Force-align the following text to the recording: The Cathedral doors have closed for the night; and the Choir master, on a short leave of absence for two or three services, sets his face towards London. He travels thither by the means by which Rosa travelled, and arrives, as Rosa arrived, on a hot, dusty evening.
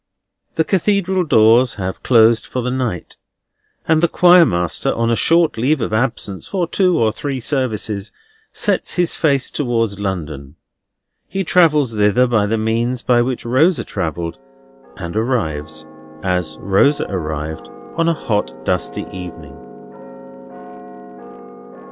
The 0.55 0.63
Cathedral 0.63 1.23
doors 1.23 1.75
have 1.75 2.01
closed 2.01 2.47
for 2.47 2.63
the 2.63 2.71
night; 2.71 3.17
and 3.87 4.01
the 4.01 4.07
Choir 4.07 4.47
master, 4.47 4.91
on 4.91 5.11
a 5.11 5.15
short 5.15 5.59
leave 5.59 5.79
of 5.79 5.93
absence 5.93 6.47
for 6.47 6.65
two 6.67 6.97
or 6.97 7.11
three 7.11 7.39
services, 7.39 8.11
sets 8.51 8.95
his 8.95 9.15
face 9.15 9.51
towards 9.51 9.99
London. 9.99 10.55
He 11.27 11.43
travels 11.43 11.93
thither 11.93 12.25
by 12.25 12.47
the 12.47 12.57
means 12.57 13.03
by 13.03 13.21
which 13.21 13.45
Rosa 13.45 13.83
travelled, 13.83 14.39
and 14.97 15.15
arrives, 15.15 15.85
as 16.23 16.57
Rosa 16.59 17.05
arrived, 17.07 17.69
on 17.95 18.09
a 18.09 18.13
hot, 18.15 18.51
dusty 18.65 19.05
evening. 19.13 19.55